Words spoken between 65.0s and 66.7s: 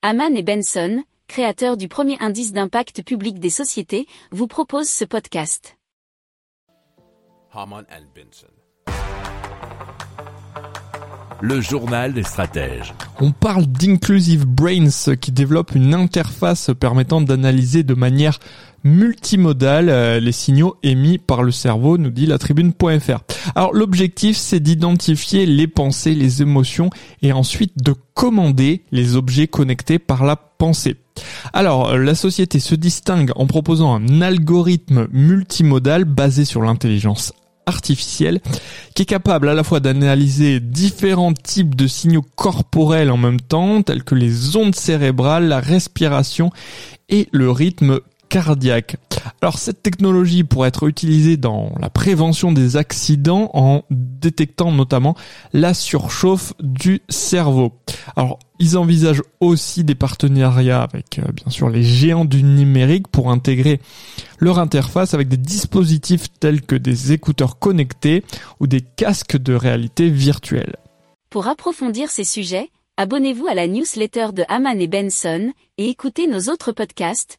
avec des dispositifs tels